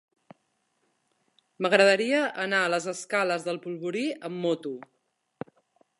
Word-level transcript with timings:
M'agradaria 1.65 2.23
anar 2.45 2.63
a 2.63 2.73
les 2.77 2.89
escales 2.95 3.45
del 3.49 3.61
Polvorí 3.67 4.07
amb 4.31 4.45
moto. 4.47 4.77